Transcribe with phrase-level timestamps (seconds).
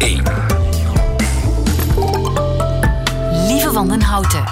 [0.00, 0.22] 1.
[3.46, 4.44] Lieve Wandenhouten.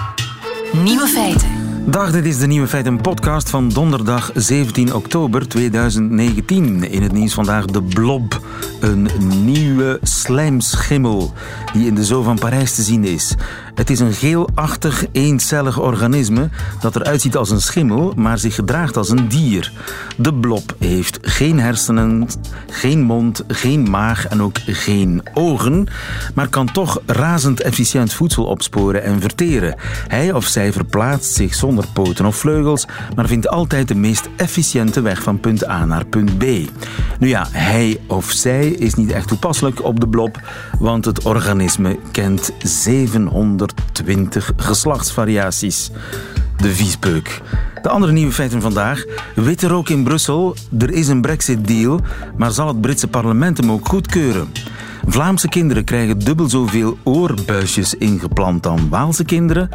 [0.73, 1.49] Nieuwe feiten.
[1.87, 6.91] Dag, dit is de Nieuwe Feiten podcast van donderdag 17 oktober 2019.
[6.91, 8.41] In het nieuws vandaag de blob,
[8.81, 9.09] een
[9.45, 11.33] nieuwe slijmschimmel
[11.73, 13.35] die in de Zoo van Parijs te zien is.
[13.79, 16.49] Het is een geelachtig, eencellig organisme
[16.81, 19.73] dat eruit ziet als een schimmel, maar zich gedraagt als een dier.
[20.17, 22.29] De blob heeft geen hersenen,
[22.71, 25.87] geen mond, geen maag en ook geen ogen,
[26.35, 29.75] maar kan toch razend efficiënt voedsel opsporen en verteren.
[30.09, 35.01] Hij of zij verplaatst zich zonder poten of vleugels, maar vindt altijd de meest efficiënte
[35.01, 36.45] weg van punt A naar punt B.
[37.19, 40.41] Nu ja, hij of zij is niet echt toepasselijk op de blob,
[40.79, 42.51] want het organisme kent
[43.93, 45.91] 720 geslachtsvariaties.
[46.57, 47.41] De viespeuk.
[47.83, 49.05] De andere nieuwe feiten vandaag.
[49.35, 50.57] Witte rook in Brussel.
[50.79, 52.01] Er is een Brexit-deal,
[52.37, 54.49] maar zal het Britse parlement hem ook goedkeuren?
[55.07, 59.69] Vlaamse kinderen krijgen dubbel zoveel oorbuisjes ingeplant dan Waalse kinderen.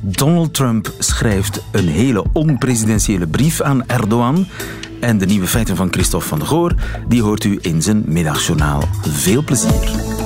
[0.00, 4.46] Donald Trump schrijft een hele onpresidentiële brief aan Erdogan.
[5.00, 6.74] En de nieuwe feiten van Christophe van der Goor,
[7.08, 8.82] die hoort u in zijn middagjournaal.
[9.02, 10.19] Veel plezier.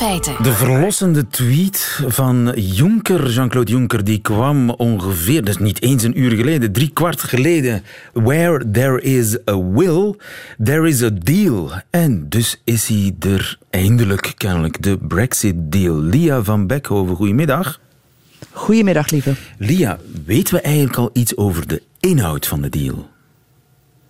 [0.00, 0.20] Radio 1.
[0.20, 0.42] Nieuwe feiten.
[0.42, 6.30] De verlossende tweet van Juncker, Jean-Claude Juncker, die kwam ongeveer, dus niet eens een uur
[6.30, 7.82] geleden, drie kwart geleden.
[8.12, 10.14] Where there is a will,
[10.64, 11.70] there is a deal.
[11.90, 16.00] En dus is hij er eindelijk, kennelijk, de Brexit-deal.
[16.00, 17.80] Lia van Beckhoven, goedemiddag.
[18.52, 19.34] Goedemiddag, lieve.
[19.58, 23.12] Lia, weten we eigenlijk al iets over de inhoud van de deal?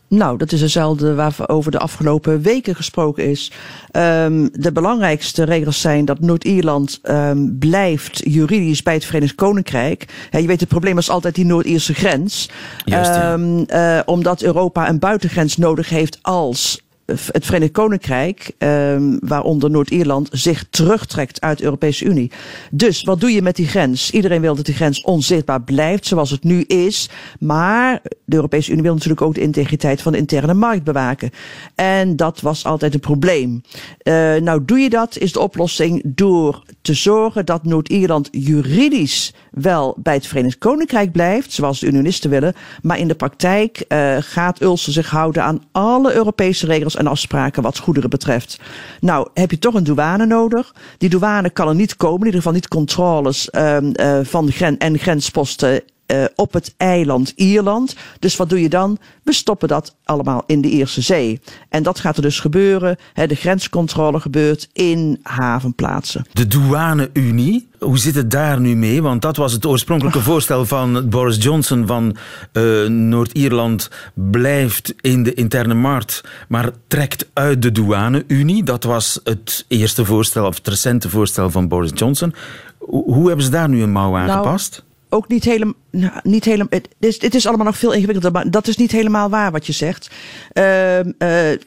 [0.09, 3.53] Nou, dat is hetzelfde waarover de afgelopen weken gesproken is.
[3.93, 10.29] Um, de belangrijkste regels zijn dat Noord-Ierland um, blijft juridisch bij het Verenigd Koninkrijk.
[10.31, 12.51] He, je weet, het probleem is altijd die Noord-Ierse grens.
[12.85, 13.33] Juist, ja.
[13.33, 20.29] um, uh, omdat Europa een buitengrens nodig heeft als het Verenigd Koninkrijk, um, waaronder Noord-Ierland,
[20.33, 22.31] zich terugtrekt uit de Europese Unie.
[22.71, 24.11] Dus wat doe je met die grens?
[24.11, 27.09] Iedereen wil dat die grens onzichtbaar blijft zoals het nu is.
[27.39, 31.31] Maar de Europese Unie wil natuurlijk ook de integriteit van de interne markt bewaken.
[31.75, 33.63] En dat was altijd een probleem.
[34.03, 39.97] Uh, nou, doe je dat, is de oplossing door te zorgen dat Noord-Ierland juridisch wel
[39.99, 42.55] bij het Verenigd Koninkrijk blijft, zoals de unionisten willen.
[42.83, 47.63] Maar in de praktijk uh, gaat Ulster zich houden aan alle Europese regels en afspraken
[47.63, 48.61] wat goederen betreft.
[49.01, 50.75] Nou, heb je toch een douane nodig.
[50.99, 54.79] Die douane kan er niet komen, in ieder geval niet controles uh, uh, van gren
[54.79, 57.97] en grensposten uh, op het eiland Ierland.
[58.19, 58.99] Dus wat doe je dan?
[59.23, 61.41] We stoppen dat allemaal in de Ierse Zee.
[61.69, 62.97] En dat gaat er dus gebeuren.
[63.13, 66.27] Hè, de grenscontrole gebeurt in havenplaatsen.
[66.33, 69.03] De douane-Unie, hoe zit het daar nu mee?
[69.03, 72.17] Want dat was het oorspronkelijke voorstel van Boris Johnson van
[72.53, 78.63] uh, Noord-Ierland blijft in de interne markt, maar trekt uit de douane-Unie.
[78.63, 82.35] Dat was het eerste voorstel, of het recente voorstel van Boris Johnson.
[82.79, 84.85] Hoe hebben ze daar nu een mouw aan nou, gepast?
[85.15, 85.75] Ook niet helemaal.
[85.91, 88.91] Nou, niet helemaal het, is, het is allemaal nog veel ingewikkelder, maar dat is niet
[88.91, 90.11] helemaal waar wat je zegt.
[90.53, 91.01] Uh,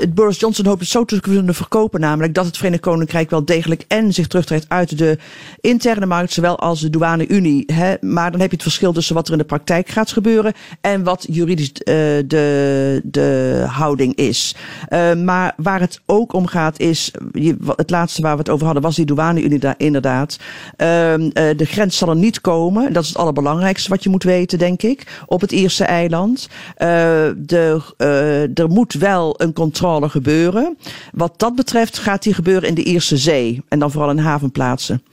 [0.09, 3.83] Boris Johnson hoopt het zo te kunnen verkopen, namelijk dat het Verenigd Koninkrijk wel degelijk
[3.87, 5.17] en zich terugtrekt uit de
[5.61, 7.65] interne markt, zowel als de douane-Unie.
[8.01, 11.03] Maar dan heb je het verschil tussen wat er in de praktijk gaat gebeuren en
[11.03, 11.93] wat juridisch uh,
[12.25, 14.55] de, de houding is.
[14.89, 17.11] Uh, maar waar het ook om gaat is,
[17.75, 20.37] het laatste waar we het over hadden, was die douane-Unie daar inderdaad.
[20.37, 20.77] Uh,
[21.33, 23.35] de grens zal er niet komen, dat is het allerbelangrijkste
[23.87, 26.47] wat je moet weten, denk ik, op het Ierse eiland.
[26.77, 26.87] Uh,
[27.37, 30.77] de, uh, er moet wel een controle gebeuren.
[31.13, 35.03] Wat dat betreft gaat die gebeuren in de Ierse Zee en dan vooral in havenplaatsen.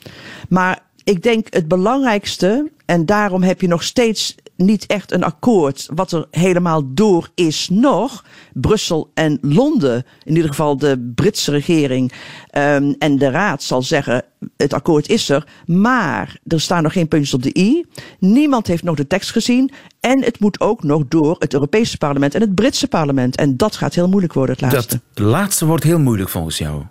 [0.49, 5.89] Maar ik denk het belangrijkste, en daarom heb je nog steeds niet echt een akkoord
[5.95, 8.25] wat er helemaal door is nog.
[8.53, 12.13] Brussel en Londen, in ieder geval de Britse regering
[12.59, 14.25] um, en de Raad zal zeggen
[14.57, 17.85] het akkoord is er, maar er staan nog geen puntjes op de i.
[18.19, 19.71] Niemand heeft nog de tekst gezien
[20.01, 23.37] en het moet ook nog door het Europese parlement en het Britse parlement.
[23.37, 25.01] En dat gaat heel moeilijk worden, het laatste.
[25.15, 26.83] Dat laatste wordt heel moeilijk volgens jou.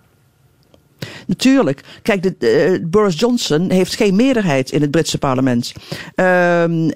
[1.26, 1.80] Natuurlijk.
[2.02, 5.72] Kijk, de, de, Boris Johnson heeft geen meerderheid in het Britse parlement.
[6.16, 6.88] Uh, uh,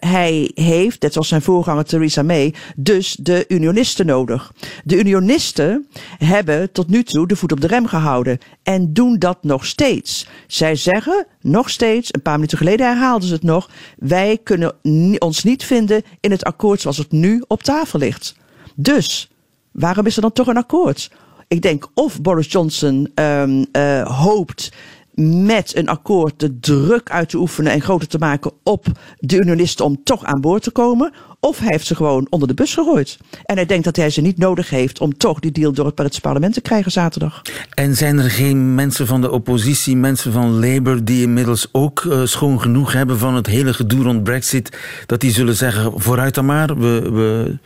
[0.00, 4.52] hij heeft, net zoals zijn voorganger Theresa May, dus de unionisten nodig.
[4.84, 5.86] De unionisten
[6.18, 10.28] hebben tot nu toe de voet op de rem gehouden en doen dat nog steeds.
[10.46, 14.74] Zij zeggen nog steeds, een paar minuten geleden herhaalden ze het nog, wij kunnen
[15.18, 18.34] ons niet vinden in het akkoord zoals het nu op tafel ligt.
[18.74, 19.30] Dus,
[19.72, 21.10] waarom is er dan toch een akkoord?
[21.48, 24.72] Ik denk of Boris Johnson um, uh, hoopt
[25.16, 28.86] met een akkoord de druk uit te oefenen en groter te maken op
[29.18, 31.12] de unionisten om toch aan boord te komen.
[31.40, 33.18] Of hij heeft ze gewoon onder de bus gegooid.
[33.44, 36.20] En hij denkt dat hij ze niet nodig heeft om toch die deal door het
[36.20, 37.42] parlement te krijgen zaterdag.
[37.74, 42.24] En zijn er geen mensen van de oppositie, mensen van Labour, die inmiddels ook uh,
[42.24, 46.46] schoon genoeg hebben van het hele gedoe rond Brexit, dat die zullen zeggen: vooruit dan
[46.46, 47.58] maar, we, we,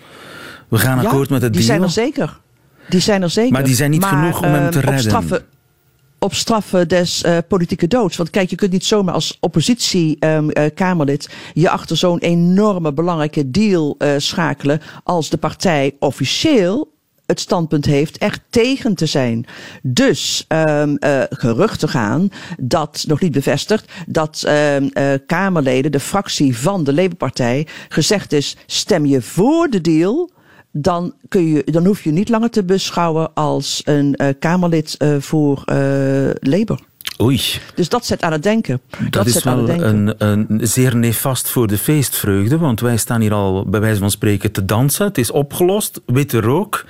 [0.69, 1.81] we gaan akkoord met het die deal?
[1.81, 2.39] Die zijn er zeker.
[2.91, 3.53] Die zijn er zeker.
[3.53, 5.11] Maar die zijn niet genoeg om hem te ehm, redden.
[5.11, 5.45] Straffen,
[6.19, 8.17] op straffen des uh, politieke doods.
[8.17, 13.51] Want kijk, je kunt niet zomaar als oppositie-Kamerlid ehm, uh, je achter zo'n enorme belangrijke
[13.51, 16.99] deal uh, schakelen als de partij officieel
[17.31, 19.47] het standpunt heeft echt tegen te zijn.
[19.83, 22.29] Dus um, uh, geruchten gaan,
[22.59, 28.57] dat nog niet bevestigd, dat um, uh, Kamerleden, de fractie van de Labour-partij, gezegd is:
[28.67, 30.31] stem je voor de deal
[30.73, 35.17] dan, kun je, dan hoef je niet langer te beschouwen als een uh, Kamerlid uh,
[35.19, 36.81] voor uh, Labour.
[37.21, 37.41] Oei.
[37.75, 38.81] Dus dat zet aan het denken.
[38.99, 40.15] Dat, dat is zet wel aan het denken.
[40.19, 44.11] Een, een zeer nefast voor de feestvreugde, want wij staan hier al bij wijze van
[44.11, 45.07] spreken te dansen.
[45.07, 46.85] Het is opgelost, witte rook.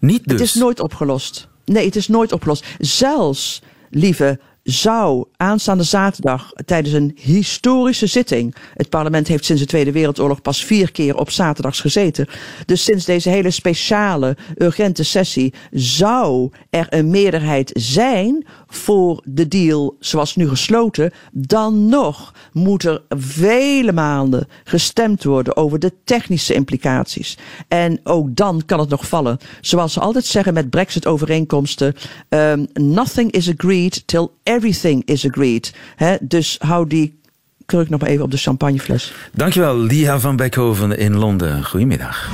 [0.00, 0.32] Niet dus.
[0.32, 1.48] Het is nooit opgelost.
[1.64, 2.66] Nee, het is nooit opgelost.
[2.78, 8.54] Zelfs, lieve zou aanstaande zaterdag tijdens een historische zitting.
[8.74, 12.26] Het parlement heeft sinds de Tweede Wereldoorlog pas vier keer op zaterdags gezeten.
[12.66, 19.96] Dus sinds deze hele speciale, urgente sessie zou er een meerderheid zijn voor de deal
[19.98, 21.12] zoals nu gesloten.
[21.32, 27.38] Dan nog moet er vele maanden gestemd worden over de technische implicaties.
[27.68, 29.38] En ook dan kan het nog vallen.
[29.60, 31.94] Zoals ze altijd zeggen met Brexit-overeenkomsten:
[32.28, 35.74] um, nothing is agreed till everything is agreed.
[36.20, 37.18] Dus hou die
[37.66, 39.12] kruk nog maar even op de champagnefles.
[39.32, 41.64] Dankjewel, Lia van Beckhoven in Londen.
[41.64, 42.30] Goedemiddag.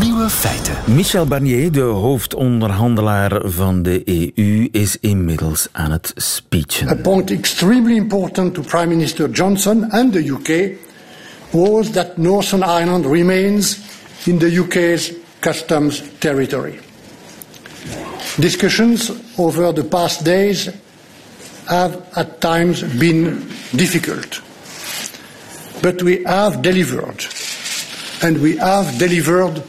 [0.00, 0.74] Nieuwe feiten.
[0.84, 6.88] Michel Barnier, de hoofdonderhandelaar van de EU, is inmiddels aan het speechen.
[6.88, 10.78] A point extremely important to Prime Minister Johnson and the UK
[11.50, 13.78] was that Northern Ireland remains
[14.24, 16.78] in the UK's customs territory.
[18.38, 20.70] Discussions over the past days
[21.64, 24.42] have at times been difficult.
[25.82, 27.26] But we have delivered.
[28.22, 29.62] And we have delivered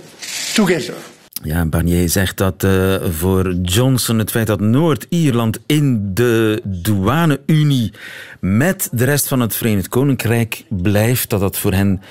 [0.57, 0.95] together.
[1.43, 7.93] Ja, Barnier zegt dat uh, voor Johnson het feit dat Noord-Ierland in de douane-unie
[8.39, 12.01] met de rest van het Verenigd Koninkrijk blijft, dat dat voor hen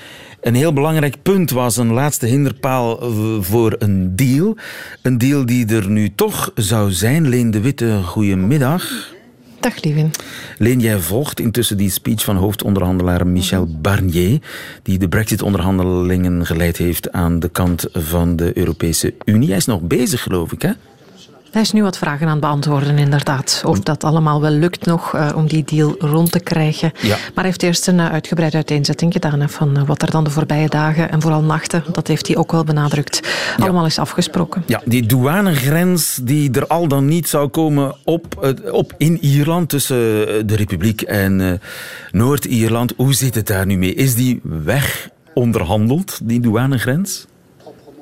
[0.41, 3.11] een heel belangrijk punt was, een laatste hinderpaal
[3.41, 4.57] voor een deal.
[5.01, 7.29] Een deal die er nu toch zou zijn.
[7.29, 9.15] Leen de Witte, goedemiddag.
[9.59, 10.11] Dag, Lievin.
[10.57, 14.39] Leen, jij volgt intussen die speech van hoofdonderhandelaar Michel Barnier,
[14.83, 19.47] die de Brexit-onderhandelingen geleid heeft aan de kant van de Europese Unie.
[19.47, 20.71] Hij is nog bezig, geloof ik, hè?
[21.51, 23.61] Hij is nu wat vragen aan het beantwoorden, inderdaad.
[23.65, 26.91] Of dat allemaal wel lukt nog uh, om die deal rond te krijgen.
[27.01, 27.07] Ja.
[27.07, 30.23] Maar hij heeft eerst een uh, uitgebreide uiteenzetting gedaan hè, van uh, wat er dan
[30.23, 33.19] de voorbije dagen en vooral nachten, dat heeft hij ook wel benadrukt,
[33.57, 33.63] ja.
[33.63, 34.63] allemaal is afgesproken.
[34.65, 39.97] Ja, die douanegrens die er al dan niet zou komen op, op in Ierland tussen
[40.47, 41.61] de Republiek en
[42.11, 42.93] Noord-Ierland.
[42.97, 43.93] Hoe zit het daar nu mee?
[43.93, 47.25] Is die weg onderhandeld, die douanegrens?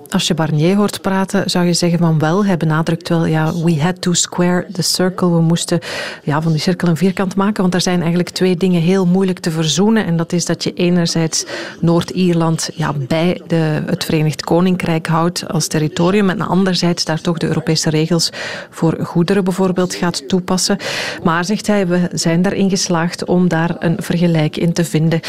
[0.10, 2.46] Als je Barnier hoort praten, zou je zeggen van wel.
[2.46, 5.30] Hij benadrukt wel, ja, we had to square the circle.
[5.30, 5.80] We moesten
[6.24, 7.62] ja, van die cirkel een vierkant maken.
[7.62, 10.06] Want er zijn eigenlijk twee dingen heel moeilijk te verzoenen.
[10.06, 11.46] En dat is dat je enerzijds
[11.80, 16.30] Noord-Ierland ja, bij de, het Verenigd Koninkrijk houdt als territorium.
[16.30, 18.30] En anderzijds daar toch de Europese regels
[18.70, 20.78] voor goederen bijvoorbeeld gaat toepassen.
[21.24, 25.20] Maar, zegt hij, we zijn daarin geslaagd om daar een vergelijk in te vinden.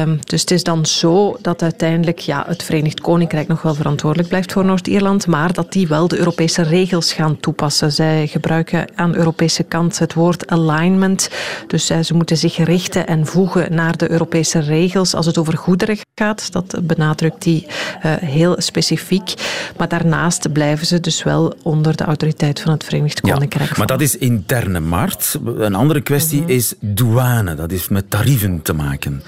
[0.00, 3.94] Um, dus het is dan zo dat uiteindelijk ja, het Verenigd Koninkrijk nog wel verantwoordelijk
[3.96, 7.92] verantwoordelijk blijft voor Noord-Ierland, maar dat die wel de Europese regels gaan toepassen.
[7.92, 11.30] Zij gebruiken aan de Europese kant het woord alignment.
[11.66, 15.98] Dus ze moeten zich richten en voegen naar de Europese regels als het over goederen
[16.14, 16.52] gaat.
[16.52, 19.34] Dat benadrukt hij uh, heel specifiek.
[19.76, 23.70] Maar daarnaast blijven ze dus wel onder de autoriteit van het Verenigd Koninkrijk.
[23.70, 25.38] Ja, maar dat is interne markt.
[25.56, 26.54] Een andere kwestie mm -hmm.
[26.54, 27.54] is douane.
[27.54, 29.22] Dat heeft met tarieven te maken.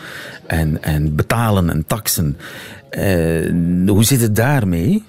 [0.49, 2.37] En, en betalen en taksen.
[2.99, 5.05] Uh, hoe zit het daarmee?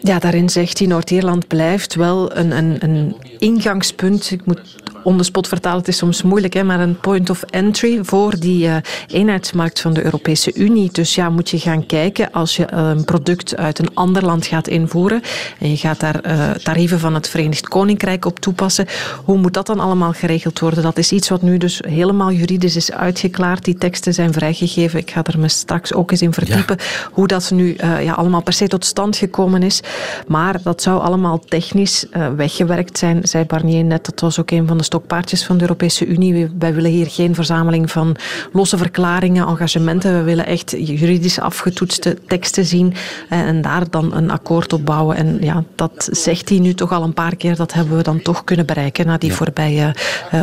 [0.00, 4.30] Ja, daarin zegt hij, Noord-Ierland blijft wel een, een, een ingangspunt.
[4.30, 7.42] Ik moet on the spot vertalen, het is soms moeilijk, hè, maar een point of
[7.42, 10.88] entry voor die uh, eenheidsmarkt van de Europese Unie.
[10.92, 14.68] Dus ja, moet je gaan kijken als je een product uit een ander land gaat
[14.68, 15.22] invoeren
[15.58, 18.86] en je gaat daar uh, tarieven van het Verenigd Koninkrijk op toepassen.
[19.24, 20.82] Hoe moet dat dan allemaal geregeld worden?
[20.82, 23.64] Dat is iets wat nu dus helemaal juridisch is uitgeklaard.
[23.64, 24.98] Die teksten zijn vrijgegeven.
[24.98, 27.08] Ik ga er me straks ook eens in verdiepen ja.
[27.12, 29.80] hoe dat nu uh, ja, allemaal per se tot stand gekomen is.
[30.26, 32.06] Maar dat zou allemaal technisch
[32.36, 34.04] weggewerkt zijn, zei Barnier net.
[34.04, 36.50] Dat was ook een van de stokpaardjes van de Europese Unie.
[36.58, 38.16] Wij willen hier geen verzameling van
[38.52, 40.18] losse verklaringen, engagementen.
[40.18, 42.94] We willen echt juridisch afgetoetste teksten zien
[43.28, 45.16] en daar dan een akkoord op bouwen.
[45.16, 47.56] En ja, dat zegt hij nu toch al een paar keer.
[47.56, 49.94] Dat hebben we dan toch kunnen bereiken na die voorbije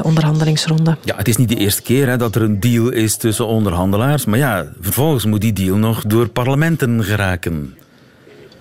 [0.02, 0.98] onderhandelingsronde.
[1.04, 4.26] Ja, het is niet de eerste keer hè, dat er een deal is tussen onderhandelaars.
[4.26, 7.76] Maar ja, vervolgens moet die deal nog door parlementen geraken.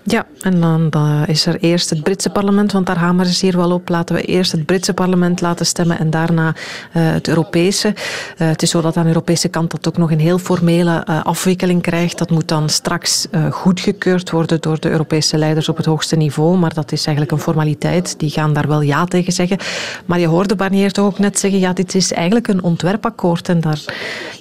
[0.03, 3.73] Ja, en dan, is er eerst het Britse parlement, want daar hameren ze hier wel
[3.73, 3.89] op.
[3.89, 6.53] Laten we eerst het Britse parlement laten stemmen en daarna uh,
[6.93, 7.89] het Europese.
[7.89, 11.05] Uh, het is zo dat aan de Europese kant dat ook nog een heel formele
[11.09, 12.19] uh, afwikkeling krijgt.
[12.19, 16.57] Dat moet dan straks goedgekeurd worden door de Europese leiders op het hoogste niveau.
[16.57, 18.19] Maar dat is eigenlijk een formaliteit.
[18.19, 19.59] Die gaan daar wel ja tegen zeggen.
[20.05, 23.49] Maar je hoorde Barnier toch ook net zeggen, ja, dit is eigenlijk een ontwerpakkoord.
[23.49, 23.81] En daar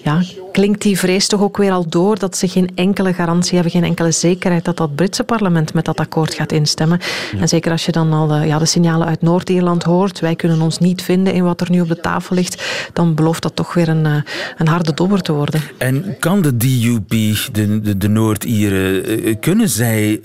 [0.04, 3.72] ja, klinkt die vrees toch ook weer al door dat ze geen enkele garantie hebben,
[3.72, 7.00] geen enkele zekerheid dat dat Britse parlement met dat akkoord gaat instemmen.
[7.40, 10.62] En zeker als je dan al de, ja, de signalen uit Noord-Ierland hoort, wij kunnen
[10.62, 13.74] ons niet vinden in wat er nu op de tafel ligt, dan belooft dat toch
[13.74, 14.22] weer een, eh,
[14.58, 15.62] een harde dobber te worden.
[15.78, 20.22] En kan de DUP, de, de, de Noord-Ieren, eh, kunnen zij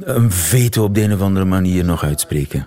[0.00, 2.66] een veto op de een of andere manier nog uitspreken?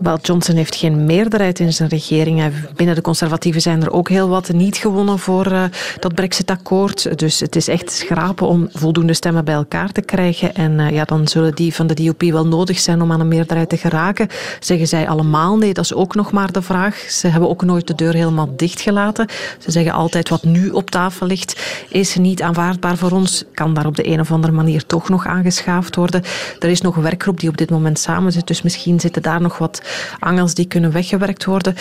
[0.00, 2.52] Wel, Johnson heeft geen meerderheid in zijn regering.
[2.76, 5.64] Binnen de conservatieven zijn er ook heel wat niet gewonnen voor uh,
[5.98, 7.18] dat Brexit-akkoord.
[7.18, 10.54] Dus het is echt schrapen om voldoende stemmen bij elkaar te krijgen.
[10.54, 13.28] En uh, ja, dan zullen die van de DUP wel nodig zijn om aan een
[13.28, 14.28] meerderheid te geraken.
[14.60, 16.96] Zeggen zij allemaal nee, dat is ook nog maar de vraag.
[16.96, 19.28] Ze hebben ook nooit de deur helemaal dichtgelaten.
[19.58, 23.44] Ze zeggen altijd wat nu op tafel ligt is niet aanvaardbaar voor ons.
[23.54, 26.22] Kan daar op de een of andere manier toch nog aangeschaafd worden.
[26.58, 28.46] Er is nog een werkgroep die op dit moment samen zit.
[28.46, 31.74] Dus misschien zitten daar nog wat angels die kunnen weggewerkt worden.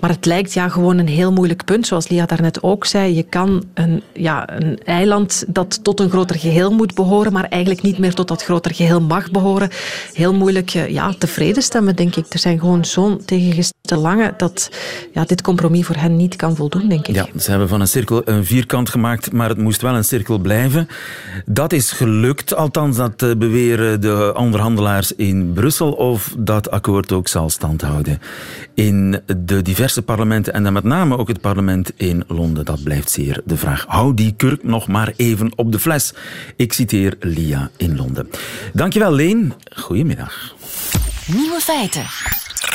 [0.00, 3.14] Maar het lijkt ja gewoon een heel moeilijk punt, zoals Lia daarnet ook zei.
[3.14, 7.82] Je kan een, ja, een eiland dat tot een groter geheel moet behoren, maar eigenlijk
[7.82, 9.70] niet meer tot dat groter geheel mag behoren.
[10.12, 12.26] Heel moeilijk eh, ja, tevreden stemmen, denk ik.
[12.28, 14.70] Er zijn gewoon zo'n tegengestelde lange dat
[15.12, 17.14] ja, dit compromis voor hen niet kan voldoen, denk ik.
[17.14, 20.38] Ja, ze hebben van een cirkel een vierkant gemaakt, maar het moest wel een cirkel
[20.38, 20.88] blijven.
[21.46, 27.28] Dat is gelukt, althans dat eh, beweren de onderhandelaars in Brussel, of dat akkoord ook
[27.28, 28.18] zal stand houden
[28.74, 32.64] in de diverse parlementen en dan met name ook het parlement in Londen.
[32.64, 33.84] Dat blijft zeer de vraag.
[33.88, 36.14] Hou die kurk nog maar even op de fles.
[36.56, 38.30] Ik citeer Lia in Londen.
[38.72, 39.52] Dankjewel Leen.
[39.76, 40.54] Goedemiddag.
[41.26, 42.04] Nieuwe feiten.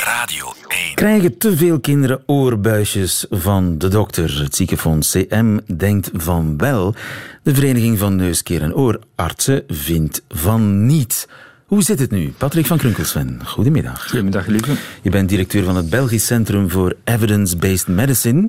[0.04, 0.94] Radio 1.
[0.94, 4.42] Krijgen te veel kinderen oorbuisjes van de dokter?
[4.42, 6.94] Het ziekenfonds CM denkt van wel.
[7.42, 11.28] De Vereniging van Neuskeer- en Oorartsen vindt van niet.
[11.66, 12.32] Hoe zit het nu?
[12.36, 14.08] Patrick van Krunkelsven, goedemiddag.
[14.08, 14.72] Goedemiddag, lieve.
[15.02, 18.48] Je bent directeur van het Belgisch Centrum voor Evidence-Based Medicine.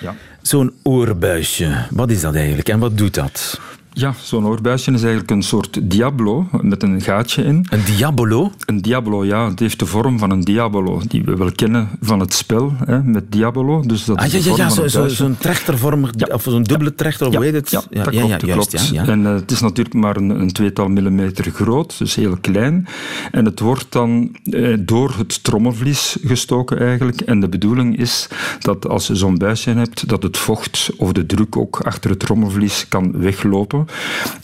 [0.00, 0.14] Ja.
[0.42, 3.60] Zo'n oorbuisje, wat is dat eigenlijk en wat doet dat?
[3.94, 7.66] Ja, zo'n oorbuisje is eigenlijk een soort diablo met een gaatje in.
[7.70, 8.52] Een diabolo?
[8.66, 9.48] Een diabolo, ja.
[9.48, 13.02] Het heeft de vorm van een diabolo, die we wel kennen van het spel hè,
[13.02, 13.82] met diabolo.
[13.86, 16.34] Dus dat ah, is ja, ja, ja, van zo'n een zo, zo trechtervormig, ja.
[16.34, 17.70] of zo'n dubbele trechter, of ja, hoe heet het?
[17.70, 18.40] Ja, ja, dat ja, klopt.
[18.40, 18.88] dat juist, klopt.
[18.88, 22.86] Ja, En uh, het is natuurlijk maar een, een, tweetal millimeter groot, dus heel klein.
[23.30, 27.20] En het wordt dan eh, door het trommelvlies gestoken eigenlijk.
[27.20, 28.28] En de bedoeling is
[28.60, 32.18] dat als je zo'n buisje hebt, dat het vocht of de druk ook achter het
[32.18, 33.81] trommelvlies kan weglopen.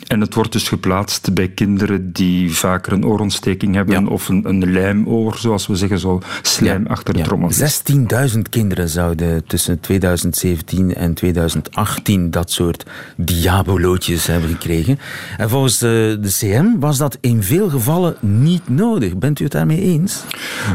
[0.07, 4.07] En het wordt dus geplaatst bij kinderen die vaker een oorontsteking hebben Ja.
[4.11, 7.83] of een, een lijmoor, zoals we zeggen, zo slijm achter het trommelvlies.
[8.35, 12.85] 16.000 kinderen zouden tussen 2017 en 2018 dat soort
[13.17, 14.99] diabolootjes hebben gekregen.
[15.37, 19.17] En volgens de, de CM was dat in veel gevallen niet nodig.
[19.17, 20.23] Bent u het daarmee eens?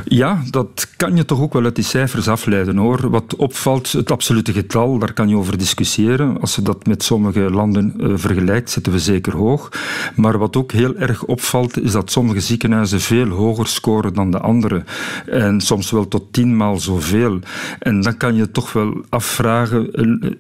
[0.06, 3.10] Ja, dat kan je toch ook wel uit die cijfers afleiden hoor.
[3.10, 6.42] Wat opvalt, het absolute getal, daar kan je over discussiëren.
[6.42, 9.72] Als je dat met sommige landen uh, vergelijkt, zitten we zeker hoog.
[10.16, 14.40] Maar wat ook heel erg opvalt, is dat sommige ziekenhuizen veel hoger scoren dan de
[14.40, 14.84] andere.
[15.26, 17.40] En soms wel tot tienmaal zoveel.
[17.80, 19.90] En dan kan je toch wel afvragen,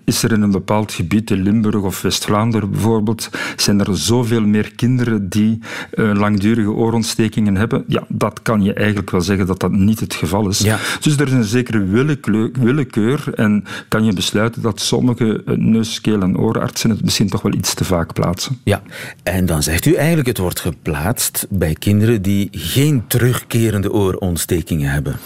[0.04, 4.76] is er in een bepaald gebied, in Limburg of West-Vlaanderen bijvoorbeeld, zijn er zoveel meer
[4.76, 5.60] kinderen die
[5.94, 7.84] uh, langdurige oorontstekingen hebben?
[7.88, 10.60] Ja, dat kan je eigenlijk wel zeggen dat dat niet het geval is.
[10.60, 10.78] Ja.
[11.00, 16.22] Dus er is een zekere willekeur, willekeur en kan je besluiten dat sommige neus, keel
[16.22, 18.60] en oorartsen het misschien toch wel iets te vaak plaatsen.
[18.64, 18.82] Ja,
[19.24, 25.20] en dan zegt u eigenlijk het wordt geplaatst bij kinderen die geen terugkerende oorontstekingen hebben.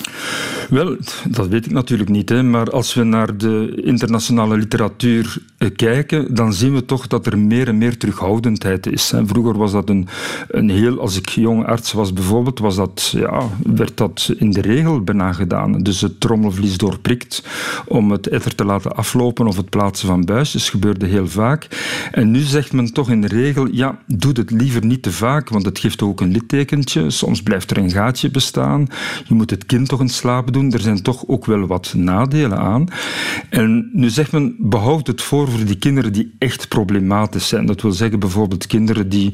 [0.69, 0.97] Wel,
[1.29, 6.36] dat weet ik natuurlijk niet, hè, maar als we naar de internationale literatuur eh, kijken,
[6.36, 9.13] dan zien we toch dat er meer en meer terughoudendheid is.
[9.25, 10.07] Vroeger was dat een,
[10.47, 13.41] een heel, als ik jong arts was bijvoorbeeld, was dat, ja,
[13.74, 15.25] werd dat in de regel bijna.
[15.77, 17.43] Dus het trommelvlies doorprikt
[17.86, 21.67] om het etter te laten aflopen of het plaatsen van buisjes gebeurde heel vaak.
[22.12, 25.50] En nu zegt men toch in de regel, ja, doe het liever niet te vaak,
[25.50, 27.09] want het geeft ook een littekentje.
[27.09, 28.88] Soms blijft er een gaatje bestaan.
[29.27, 32.87] Je moet het kind toch in slaap Er zijn toch ook wel wat nadelen aan.
[33.49, 37.65] En nu zegt men, behoud het voor voor die kinderen die echt problematisch zijn.
[37.65, 39.33] Dat wil zeggen bijvoorbeeld kinderen die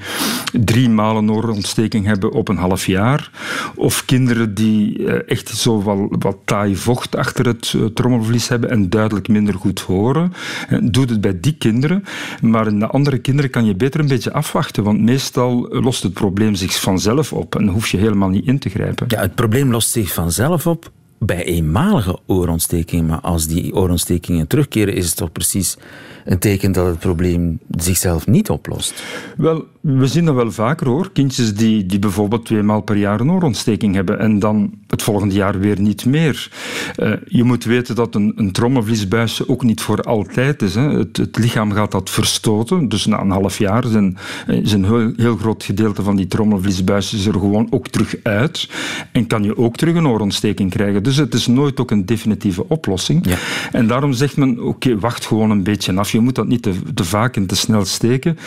[0.51, 3.31] drie malen oorontsteking hebben op een half jaar.
[3.75, 8.89] Of kinderen die eh, echt zo wat taai vocht achter het eh, trommelvlies hebben en
[8.89, 10.33] duidelijk minder goed horen.
[10.69, 12.03] Eh, doe het bij die kinderen.
[12.41, 16.13] Maar in de andere kinderen kan je beter een beetje afwachten, want meestal lost het
[16.13, 19.05] probleem zich vanzelf op en hoef je helemaal niet in te grijpen.
[19.07, 20.91] Ja, het probleem lost zich vanzelf op
[21.25, 23.05] bij eenmalige oorontstekingen.
[23.05, 25.77] Maar als die oorontstekingen terugkeren, is het toch precies
[26.25, 29.03] een teken dat het probleem zichzelf niet oplost?
[29.37, 31.11] Wel, we zien dat wel vaker hoor.
[31.11, 35.35] Kindjes die, die bijvoorbeeld twee maal per jaar een oorontsteking hebben en dan het volgende
[35.35, 36.51] jaar weer niet meer.
[36.97, 40.75] Uh, je moet weten dat een, een trommelvliesbuisje ook niet voor altijd is.
[40.75, 40.89] Hè.
[40.89, 42.89] Het, het, lichaam gaat dat verstoten.
[42.89, 46.27] Dus na een half jaar is een, is een heel, heel groot gedeelte van die
[46.27, 48.69] trommelvliesbuisjes er gewoon ook terug uit.
[49.11, 51.03] En kan je ook terug een oorontsteking krijgen.
[51.03, 53.27] Dus het is nooit ook een definitieve oplossing.
[53.27, 53.37] Ja.
[53.71, 56.11] En daarom zegt men, oké, wacht gewoon een beetje af.
[56.11, 58.37] Je moet dat niet te, te vaak en te snel steken.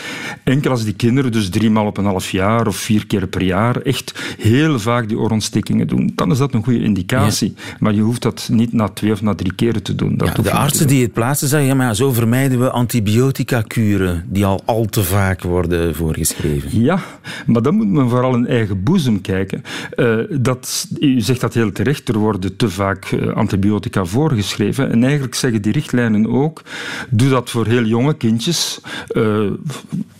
[0.43, 3.43] Enkel als die kinderen dus drie maal op een half jaar of vier keer per
[3.43, 7.53] jaar echt heel vaak die oorontstekingen doen, dan is dat een goede indicatie.
[7.79, 10.17] Maar je hoeft dat niet na twee of na drie keren te doen.
[10.17, 14.45] Dat ja, de artsen die het plaatsen zeggen, ja, maar zo vermijden we antibiotica-kuren die
[14.45, 16.81] al al te vaak worden voorgeschreven.
[16.81, 16.99] Ja,
[17.45, 19.63] maar dan moet men vooral in eigen boezem kijken.
[19.95, 24.91] Uh, dat, u zegt dat heel terecht, er worden te vaak eh, antibiotica voorgeschreven.
[24.91, 26.61] En eigenlijk zeggen die richtlijnen ook,
[27.09, 28.79] doe dat voor heel jonge kindjes,
[29.11, 29.51] uh,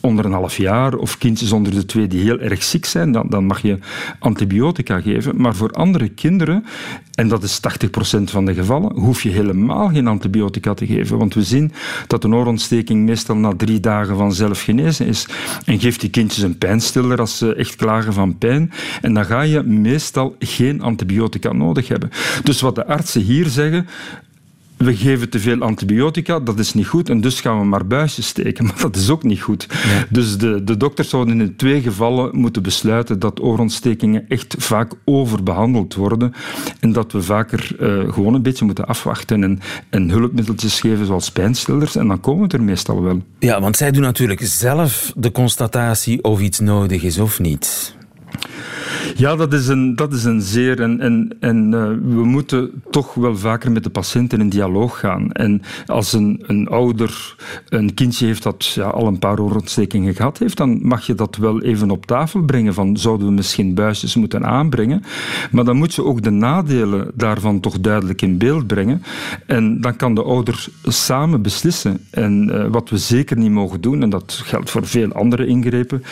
[0.01, 3.29] onder een half jaar of kindjes onder de twee die heel erg ziek zijn, dan,
[3.29, 3.79] dan mag je
[4.19, 5.41] antibiotica geven.
[5.41, 6.65] Maar voor andere kinderen,
[7.15, 7.59] en dat is
[8.19, 11.17] 80% van de gevallen, hoef je helemaal geen antibiotica te geven.
[11.17, 11.71] Want we zien
[12.07, 15.27] dat een oorontsteking meestal na drie dagen vanzelf genezen is.
[15.65, 18.71] En geeft die kindjes een pijnstiller als ze echt klagen van pijn.
[19.01, 22.09] En dan ga je meestal geen antibiotica nodig hebben.
[22.43, 23.87] Dus wat de artsen hier zeggen,
[24.77, 28.27] we geven te veel antibiotica, dat is niet goed, en dus gaan we maar buisjes
[28.27, 28.65] steken.
[28.67, 29.67] Maar dat is ook niet goed.
[30.09, 35.95] Dus de, de dokters zouden in twee gevallen moeten besluiten dat oorontstekingen echt vaak overbehandeld
[35.95, 36.33] worden
[36.79, 39.59] en dat we vaker uh, gewoon een beetje moeten afwachten en,
[39.89, 43.21] en hulpmiddeltjes geven zoals pijnstillers, en dan komen we er meestal wel.
[43.39, 47.95] Ja, want zij doen natuurlijk zelf de constatatie of iets nodig is of niet.
[49.15, 50.81] Ja, dat is een, dat is een zeer.
[50.81, 55.31] En, en, en uh, we moeten toch wel vaker met de patiënten in dialoog gaan.
[55.31, 57.35] En als een, een ouder
[57.69, 61.35] een kindje heeft dat ja, al een paar oorontstekingen gehad heeft, dan mag je dat
[61.35, 62.73] wel even op tafel brengen.
[62.73, 65.03] Van zouden we misschien buisjes moeten aanbrengen?
[65.51, 69.03] Maar dan moet je ook de nadelen daarvan toch duidelijk in beeld brengen.
[69.45, 71.99] En dan kan de ouder samen beslissen.
[72.09, 76.03] En uh, wat we zeker niet mogen doen, en dat geldt voor veel andere ingrepen,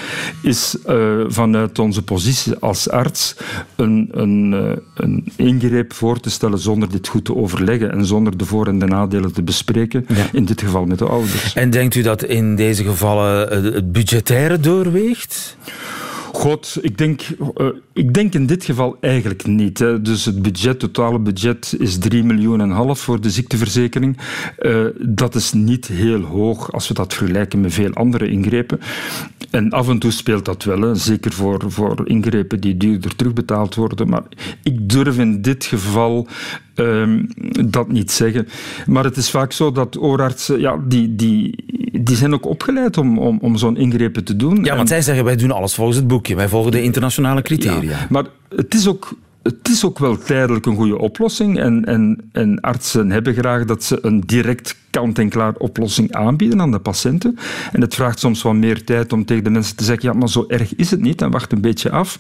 [0.41, 3.35] is uh, vanuit onze positie als arts
[3.75, 8.37] een, een, eh, een ingreep voor te stellen zonder dit goed te overleggen en zonder
[8.37, 11.53] de voor- en de nadelen te bespreken, in dit geval met de ouders.
[11.53, 15.57] En denkt u dat in deze gevallen het budgettaire doorweegt?
[16.35, 17.21] God, ik denk,
[17.57, 19.77] uh, ik denk in dit geval eigenlijk niet.
[19.77, 24.17] Dus het budget, totale budget is 3 miljoen en half voor de ziekteverzekering.
[24.59, 28.79] Uh, dat is niet heel hoog als we dat vergelijken met veel andere ingrepen.
[29.51, 34.09] En af en toe speelt dat wel, zeker voor, voor ingrepen die duurder terugbetaald worden.
[34.09, 34.23] Maar
[34.63, 36.27] ik durf in dit geval
[36.75, 37.27] um,
[37.69, 38.47] dat niet zeggen.
[38.85, 41.65] Maar het is vaak zo dat oorartsen, ja, die, die,
[42.01, 44.63] die zijn ook opgeleid om, om, om zo'n ingrepen te doen.
[44.63, 46.35] Ja, want zij zeggen wij doen alles volgens het boekje.
[46.35, 47.81] Wij volgen de internationale criteria.
[47.81, 49.13] Ja, maar het is ook
[49.45, 51.59] het is ook wel tijdelijk een goede oplossing.
[51.59, 56.79] En, en, en artsen hebben graag dat ze een direct kant-en-klaar oplossing aanbieden aan de
[56.79, 57.37] patiënten.
[57.71, 60.29] En het vraagt soms wat meer tijd om tegen de mensen te zeggen: ja, maar
[60.29, 61.21] zo erg is het niet.
[61.21, 62.19] En wacht een beetje af.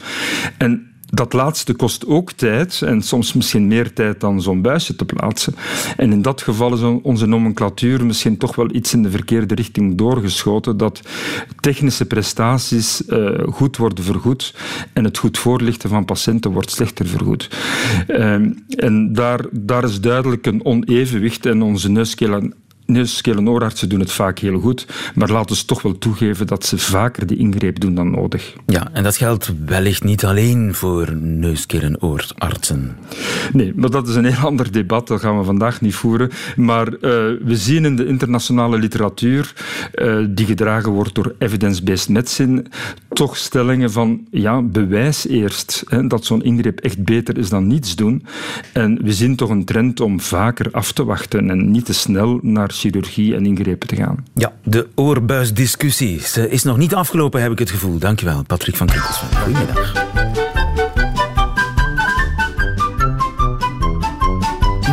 [0.57, 5.05] En dat laatste kost ook tijd en soms misschien meer tijd dan zo'n buisje te
[5.05, 5.55] plaatsen.
[5.97, 9.97] En in dat geval is onze nomenclatuur misschien toch wel iets in de verkeerde richting
[9.97, 11.01] doorgeschoten, dat
[11.59, 14.55] technische prestaties uh, goed worden vergoed
[14.93, 17.49] en het goed voorlichten van patiënten wordt slechter vergoed.
[18.07, 18.33] Uh,
[18.67, 22.51] en daar, daar is duidelijk een onevenwicht en onze neuskeel
[22.85, 26.65] neus, keel oorartsen doen het vaak heel goed, maar laten ze toch wel toegeven dat
[26.65, 28.53] ze vaker die ingreep doen dan nodig.
[28.65, 32.97] Ja, en dat geldt wellicht niet alleen voor neus, keel oorartsen.
[33.53, 36.31] Nee, maar dat is een heel ander debat, dat gaan we vandaag niet voeren.
[36.55, 39.53] Maar uh, we zien in de internationale literatuur,
[39.95, 42.65] uh, die gedragen wordt door evidence-based medicine,
[43.09, 47.95] toch stellingen van, ja, bewijs eerst hè, dat zo'n ingreep echt beter is dan niets
[47.95, 48.25] doen.
[48.73, 52.39] En we zien toch een trend om vaker af te wachten en niet te snel
[52.41, 54.25] naar chirurgie en ingrepen te gaan.
[54.33, 57.97] Ja, de oorbuisdiscussie Ze is nog niet afgelopen, heb ik het gevoel.
[57.97, 59.35] Dankjewel, Patrick van Kittelsveld.
[59.35, 59.93] Goedemiddag.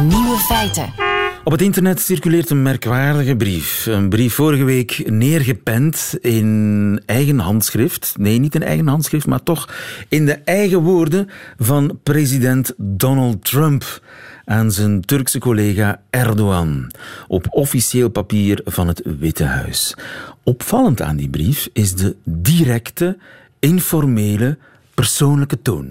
[0.09, 1.03] Nieuwe feiten.
[1.45, 3.87] Op het internet circuleert een merkwaardige brief.
[3.87, 8.14] Een brief vorige week neergepend in eigen handschrift.
[8.18, 9.68] Nee, niet in eigen handschrift, maar toch
[10.09, 14.01] in de eigen woorden van president Donald Trump
[14.45, 16.91] aan zijn Turkse collega Erdogan
[17.29, 19.97] op officieel papier van het Witte Huis.
[20.43, 23.19] Opvallend aan die brief is de directe,
[23.59, 24.59] informele,
[24.95, 25.89] persoonlijke toon.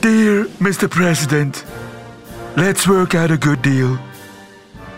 [0.00, 0.88] Dear Mr.
[0.88, 1.64] President,
[2.54, 3.98] let's work out a good deal.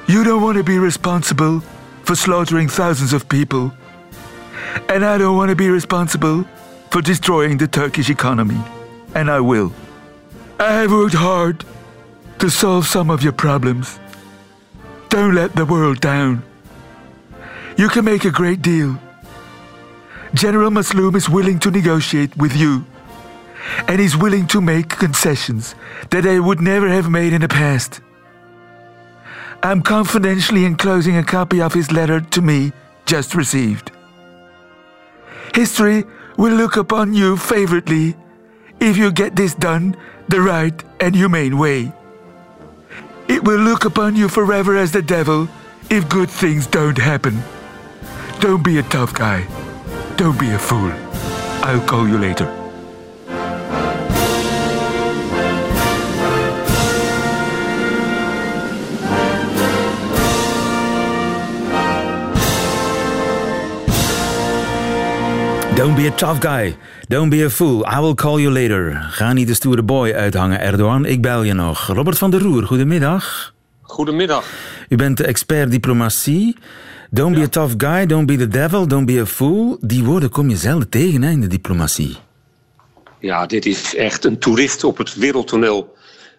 [0.07, 1.61] You don't want to be responsible
[2.03, 3.71] for slaughtering thousands of people.
[4.87, 6.45] And I don't want to be responsible
[6.89, 8.61] for destroying the Turkish economy.
[9.15, 9.73] And I will.
[10.59, 11.65] I have worked hard
[12.43, 14.01] to solve some of your problems.
[15.11, 16.43] Don't let the world down.
[17.77, 18.99] You can make a great deal.
[20.35, 22.85] General Masloum is willing to negotiate with you,
[23.87, 25.77] and he's willing to make concessions
[26.11, 28.01] that I would never have made in the past.
[29.63, 32.73] I'm confidentially enclosing a copy of his letter to me
[33.07, 33.93] just received.
[35.55, 36.03] History
[36.37, 38.17] will look upon you favorably
[38.81, 39.95] if you get this done
[40.27, 41.93] the right and humane way.
[43.29, 45.49] It will look upon you forever as the devil
[45.91, 47.43] if good things don't happen.
[48.41, 49.47] Don't be a tough guy.
[50.17, 50.93] Don't be a fool.
[51.63, 52.62] I'll call you later.
[65.83, 66.77] Don't be a tough guy.
[67.09, 67.85] Don't be a fool.
[67.97, 69.07] I will call you later.
[69.11, 71.05] Ga niet de stoere boy uithangen, Erdogan.
[71.05, 71.87] Ik bel je nog.
[71.87, 73.55] Robert van der Roer, goedemiddag.
[73.83, 74.45] Goedemiddag.
[74.89, 76.57] U bent de expert diplomatie.
[77.11, 79.77] Don't be a tough guy, don't be the devil, don't be a fool.
[79.81, 82.17] Die woorden kom je zelden tegen hè, in de diplomatie.
[83.19, 85.97] Ja, dit is echt een toerist op het wereldtoneel.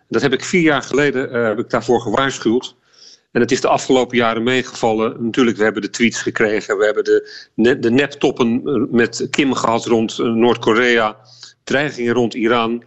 [0.10, 2.76] Dat heb ik vier jaar geleden uh, heb ik daarvoor gewaarschuwd.
[3.34, 5.24] En het is de afgelopen jaren meegevallen.
[5.24, 6.78] Natuurlijk, we hebben de tweets gekregen.
[6.78, 11.18] We hebben de, de neptoppen met Kim gehad rond eh, Noord-Korea.
[11.64, 12.84] Dreigingen rond Iran.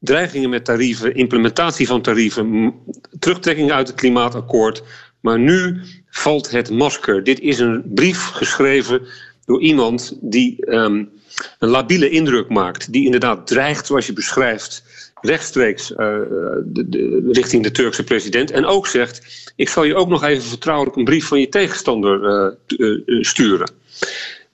[0.00, 2.74] Dreigingen met tarieven, implementatie van tarieven,
[3.18, 4.82] terugtrekking uit het klimaatakkoord.
[5.20, 7.24] Maar nu valt het masker.
[7.24, 9.06] Dit is een brief geschreven
[9.44, 11.10] door iemand die um,
[11.58, 12.92] een labiele indruk maakt.
[12.92, 14.83] Die inderdaad dreigt, zoals je beschrijft,
[15.24, 15.96] rechtstreeks uh,
[16.64, 18.50] de, de, richting de Turkse president.
[18.50, 22.22] En ook zegt: Ik zal je ook nog even vertrouwelijk een brief van je tegenstander
[22.22, 23.70] uh, uh, sturen.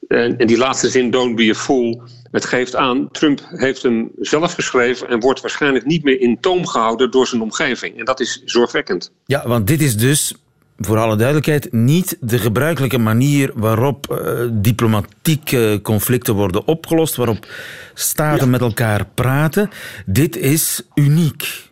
[0.08, 4.10] En, en, die laatste zin, don't be a fool, het geeft aan, Trump heeft hem
[4.20, 7.98] zelf geschreven en wordt waarschijnlijk niet meer in toom gehouden door zijn omgeving.
[7.98, 9.12] En dat is zorgwekkend.
[9.24, 10.34] Ja, want dit is dus
[10.80, 17.46] voor alle duidelijkheid, niet de gebruikelijke manier waarop uh, diplomatieke conflicten worden opgelost, waarop
[17.94, 19.70] staten met elkaar praten.
[20.06, 21.68] Dit is uniek.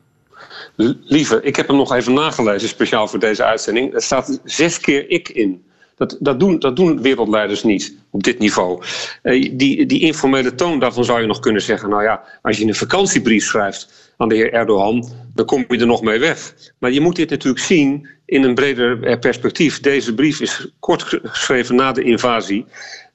[1.05, 3.94] Lieve, ik heb hem nog even nagelezen, speciaal voor deze uitzending.
[3.94, 5.62] Er staat zes keer ik in.
[5.97, 8.83] Dat, dat, doen, dat doen wereldleiders niet op dit niveau.
[9.23, 12.64] Uh, die, die informele toon, daarvan zou je nog kunnen zeggen: nou ja, als je
[12.64, 16.55] een vakantiebrief schrijft aan de heer Erdogan, dan kom je er nog mee weg.
[16.79, 19.81] Maar je moet dit natuurlijk zien in een breder eh, perspectief.
[19.81, 22.64] Deze brief is kort geschreven na de invasie.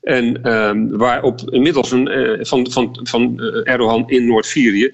[0.01, 4.91] En uh, waarop inmiddels een, uh, van, van, van Erdogan in Noord-Syrië.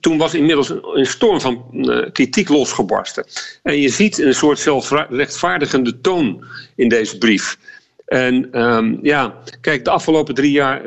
[0.00, 1.64] Toen was inmiddels een, storm van
[2.12, 3.26] kritiek losgebarsten.
[3.62, 6.44] En je ziet een soort zelfrechtvaardigende toon
[6.76, 7.58] in deze brief.
[8.06, 10.82] En um, ja, kijk, de afgelopen drie jaar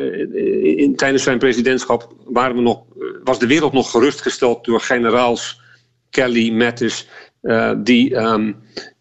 [0.95, 2.83] tijdens zijn presidentschap waren we nog,
[3.23, 5.61] was de wereld nog gerustgesteld door generaals
[6.09, 7.07] Kelly, Mattis
[7.41, 8.55] uh, die um,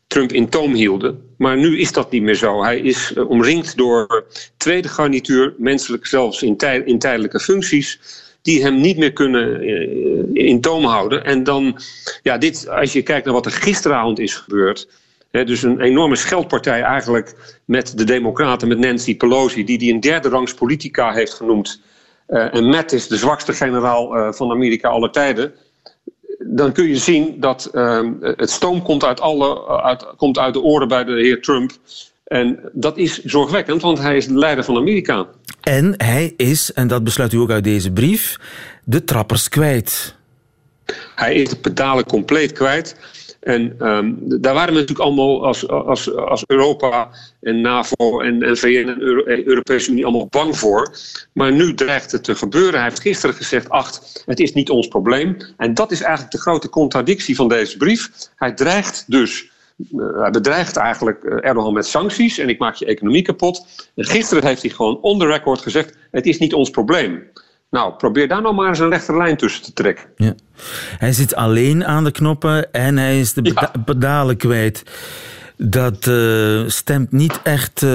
[0.07, 1.23] Trump in toom hielden.
[1.37, 2.63] Maar nu is dat niet meer zo.
[2.63, 4.25] Hij is uh, omringd door
[4.57, 8.01] tweede garnituur, menselijk zelfs in, in tijdelijke functies,
[8.43, 11.25] die hem niet meer kunnen uh, in toom houden.
[11.25, 11.79] En dan,
[12.23, 14.89] ja, dit, als je kijkt naar wat er gisteravond is gebeurd.
[15.31, 20.29] Dus een enorme scheldpartij eigenlijk met de Democraten, met Nancy Pelosi, die die een derde
[20.29, 21.81] rangs politica heeft genoemd.
[22.27, 25.55] en Matt is de zwakste generaal van Amerika aller tijden
[26.51, 30.61] dan kun je zien dat ehm, het stoom komt uit, alle, uit, komt uit de
[30.61, 31.71] oren bij de heer Trump.
[32.25, 35.27] En dat is zorgwekkend, want hij is de leider van Amerika.
[35.61, 38.37] En hij is, en dat besluit u ook uit deze brief,
[38.85, 40.17] de trappers kwijt.
[41.15, 42.97] Hij is de pedalen compleet kwijt.
[43.41, 48.57] En um, daar waren we natuurlijk allemaal als, als, als Europa en NAVO en, en
[48.57, 49.01] VN en
[49.47, 50.97] Europese Unie allemaal bang voor.
[51.33, 52.75] Maar nu dreigt het te gebeuren.
[52.75, 55.37] Hij heeft gisteren gezegd, acht, het is niet ons probleem.
[55.57, 58.11] En dat is eigenlijk de grote contradictie van deze brief.
[58.37, 59.51] Hij dreigt dus
[59.93, 63.67] uh, hij bedreigt eigenlijk eh, Erdogan met sancties en ik maak je economie kapot.
[63.95, 67.23] En gisteren heeft hij gewoon on the record gezegd: het is niet ons probleem.
[67.71, 70.05] Nou, probeer daar nou maar eens een rechte lijn tussen te trekken.
[70.17, 70.35] Ja.
[70.99, 74.83] Hij zit alleen aan de knoppen en hij is de pedalen kwijt.
[75.57, 77.91] Dat uh, stemt niet echt uh,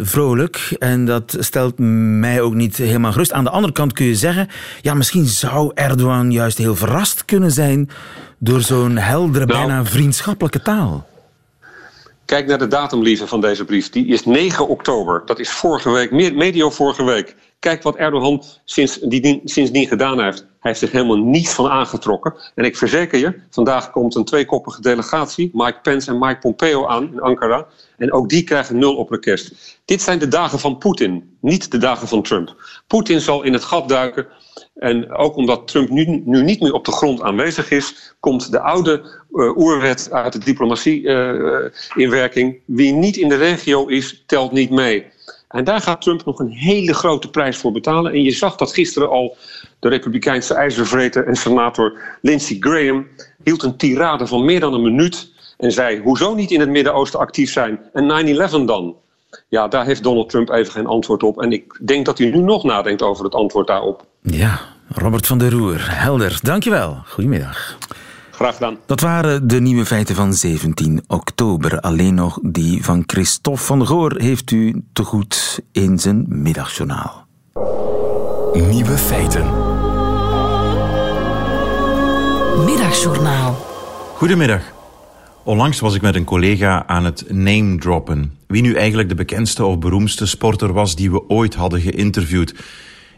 [0.00, 3.32] vrolijk en dat stelt mij ook niet helemaal gerust.
[3.32, 4.48] Aan de andere kant kun je zeggen,
[4.80, 7.90] ja, misschien zou Erdogan juist heel verrast kunnen zijn
[8.38, 11.06] door zo'n heldere, nou, bijna vriendschappelijke taal.
[12.28, 13.90] Kijk naar de datum, lieve, van deze brief.
[13.90, 15.22] Die is 9 oktober.
[15.24, 17.36] Dat is vorige week, medio vorige week.
[17.58, 20.38] Kijk wat Erdogan sinds die, sindsdien gedaan heeft.
[20.38, 22.34] Hij heeft zich helemaal niet van aangetrokken.
[22.54, 27.12] En ik verzeker je, vandaag komt een tweekoppige delegatie, Mike Pence en Mike Pompeo aan
[27.12, 27.66] in Ankara.
[27.96, 29.78] En ook die krijgen nul op request.
[29.84, 32.56] Dit zijn de dagen van Poetin, niet de dagen van Trump.
[32.86, 34.26] Poetin zal in het gat duiken.
[34.78, 38.60] En ook omdat Trump nu, nu niet meer op de grond aanwezig is, komt de
[38.60, 41.64] oude uh, oerwet uit de diplomatie uh,
[41.94, 42.60] in werking.
[42.64, 45.06] Wie niet in de regio is, telt niet mee.
[45.48, 48.12] En daar gaat Trump nog een hele grote prijs voor betalen.
[48.12, 49.36] En je zag dat gisteren al
[49.78, 53.06] de Republikeinse ijzervreter en senator Lindsey Graham
[53.44, 57.20] hield een tirade van meer dan een minuut en zei: Hoezo niet in het Midden-Oosten
[57.20, 57.80] actief zijn?
[57.92, 58.96] En 9-11 dan?
[59.48, 61.42] Ja, daar heeft Donald Trump even geen antwoord op.
[61.42, 64.06] En ik denk dat hij nu nog nadenkt over het antwoord daarop.
[64.22, 66.38] Ja, Robert van der Roer, helder.
[66.42, 67.02] Dankjewel.
[67.06, 67.78] Goedemiddag.
[68.30, 68.76] Graag gedaan.
[68.86, 71.80] Dat waren de nieuwe feiten van 17 oktober.
[71.80, 77.26] Alleen nog die van Christophe van der Goor heeft u te goed in zijn middagjournaal.
[78.52, 79.44] Nieuwe feiten.
[82.64, 83.66] Middagjournaal.
[84.14, 84.62] Goedemiddag.
[85.44, 88.38] Onlangs was ik met een collega aan het name droppen.
[88.46, 92.54] Wie nu eigenlijk de bekendste of beroemdste sporter was die we ooit hadden geïnterviewd.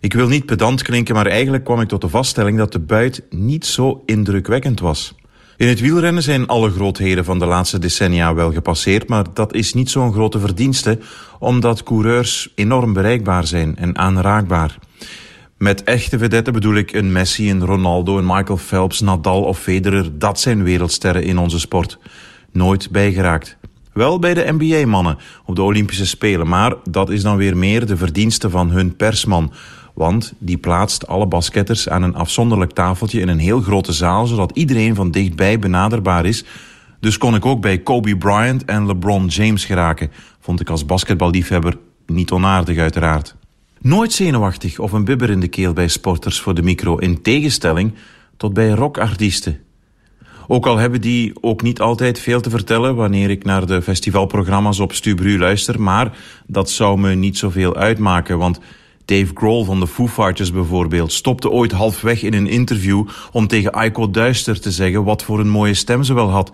[0.00, 3.22] Ik wil niet pedant klinken, maar eigenlijk kwam ik tot de vaststelling dat de buit
[3.30, 5.14] niet zo indrukwekkend was.
[5.56, 9.74] In het wielrennen zijn alle grootheden van de laatste decennia wel gepasseerd, maar dat is
[9.74, 10.98] niet zo'n grote verdienste,
[11.38, 14.78] omdat coureurs enorm bereikbaar zijn en aanraakbaar.
[15.58, 20.18] Met echte vedetten bedoel ik een Messi, een Ronaldo, een Michael Phelps, Nadal of Federer.
[20.18, 21.98] Dat zijn wereldsterren in onze sport.
[22.52, 23.56] Nooit bijgeraakt.
[23.92, 27.96] Wel bij de NBA-mannen op de Olympische Spelen, maar dat is dan weer meer de
[27.96, 29.52] verdienste van hun persman.
[30.00, 34.50] Want die plaatst alle basketters aan een afzonderlijk tafeltje in een heel grote zaal, zodat
[34.54, 36.44] iedereen van dichtbij benaderbaar is.
[37.00, 40.10] Dus kon ik ook bij Kobe Bryant en LeBron James geraken.
[40.40, 43.36] Vond ik als basketballiefhebber niet onaardig uiteraard.
[43.80, 47.94] Nooit zenuwachtig of een bibber in de keel bij sporters voor de micro, in tegenstelling
[48.36, 49.58] tot bij rockartiesten.
[50.46, 54.78] Ook al hebben die ook niet altijd veel te vertellen wanneer ik naar de festivalprogramma's
[54.78, 58.60] op Stubru luister, maar dat zou me niet zoveel uitmaken, want
[59.10, 63.72] Dave Grohl van de Foo Fighters bijvoorbeeld stopte ooit halfweg in een interview om tegen
[63.72, 66.50] Aiko Duister te zeggen wat voor een mooie stem ze wel had.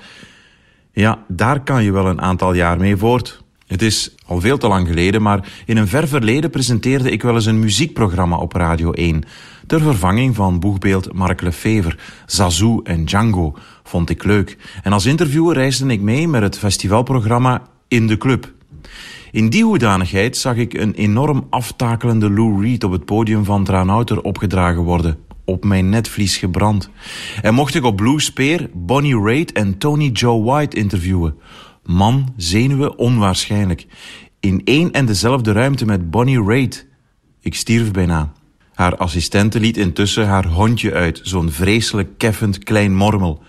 [0.93, 3.43] Ja, daar kan je wel een aantal jaar mee voort.
[3.67, 7.35] Het is al veel te lang geleden, maar in een ver verleden presenteerde ik wel
[7.35, 9.25] eens een muziekprogramma op Radio 1.
[9.67, 14.57] Ter vervanging van boegbeeld Mark Lefever, Zazou en Django, vond ik leuk.
[14.83, 18.55] En als interviewer reisde ik mee met het festivalprogramma In de Club.
[19.37, 24.21] In die hoedanigheid zag ik een enorm aftakelende Lou Reed op het podium van Tranouter
[24.21, 25.19] opgedragen worden.
[25.45, 26.91] Op mijn netvlies gebrand.
[27.43, 31.35] En mocht ik op Blue Spear Bonnie Raitt en Tony Joe White interviewen.
[31.85, 33.87] Man, zenuwen, onwaarschijnlijk.
[34.41, 36.87] In één en dezelfde ruimte met Bonnie Raitt.
[37.41, 38.33] Ik stierf bijna.
[38.75, 43.43] Haar assistente liet intussen haar hondje uit, zo'n vreselijk keffend klein mormel.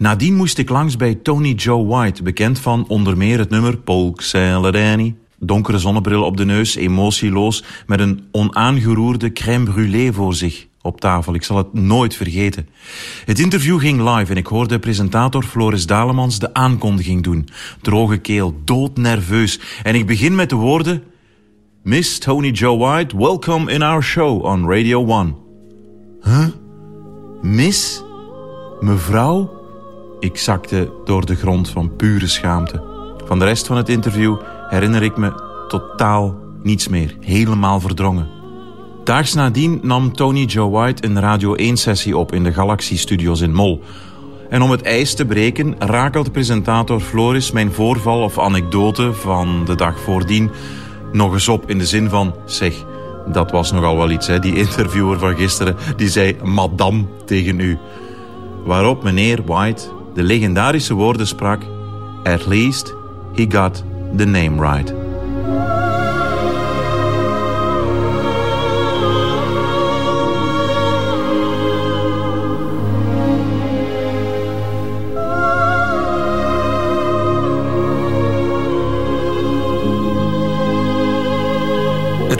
[0.00, 4.22] Nadien moest ik langs bij Tony Joe White, bekend van onder meer het nummer Polk
[4.32, 5.14] Danny.
[5.38, 11.34] Donkere zonnebril op de neus, emotieloos, met een onaangeroerde crème brûlée voor zich op tafel.
[11.34, 12.68] Ik zal het nooit vergeten.
[13.24, 17.48] Het interview ging live en ik hoorde presentator Floris Dalemans de aankondiging doen.
[17.80, 19.60] Droge keel, doodnerveus.
[19.82, 21.02] En ik begin met de woorden...
[21.82, 25.36] Miss Tony Joe White, welcome in our show on Radio 1.
[26.22, 26.46] Huh?
[27.42, 28.02] Miss?
[28.80, 29.59] Mevrouw?
[30.20, 32.82] Ik zakte door de grond van pure schaamte.
[33.24, 34.36] Van de rest van het interview
[34.68, 35.32] herinner ik me
[35.68, 37.16] totaal niets meer.
[37.20, 38.28] Helemaal verdrongen.
[39.04, 43.54] Daags nadien nam Tony Joe White een Radio 1-sessie op in de Galaxy Studios in
[43.54, 43.82] Mol.
[44.48, 49.74] En om het ijs te breken rakelt presentator Floris mijn voorval of anekdote van de
[49.74, 50.50] dag voordien
[51.12, 52.34] nog eens op in de zin van...
[52.44, 52.84] Zeg,
[53.32, 54.38] dat was nogal wel iets, hè?
[54.38, 57.78] die interviewer van gisteren, die zei madame tegen u.
[58.64, 61.62] Waarop meneer White de legendarische woorden sprak...
[62.22, 62.94] At least
[63.34, 63.82] he got
[64.16, 64.99] the name right.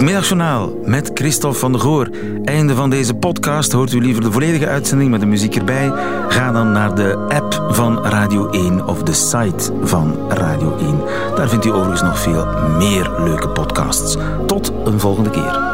[0.00, 2.08] Het Middagjournaal met Christophe van der Goor.
[2.44, 3.72] Einde van deze podcast.
[3.72, 5.92] Hoort u liever de volledige uitzending met de muziek erbij?
[6.28, 11.00] Ga dan naar de app van Radio 1 of de site van Radio 1.
[11.34, 12.46] Daar vindt u overigens nog veel
[12.78, 14.16] meer leuke podcasts.
[14.46, 15.69] Tot een volgende keer.